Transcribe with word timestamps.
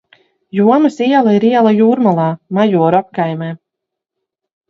Jomas 0.59 0.95
iela 1.07 1.35
ir 1.39 1.45
iela 1.49 1.73
Jūrmalā, 1.81 2.25
Majoru 2.59 2.99
apkaimē. 3.01 3.51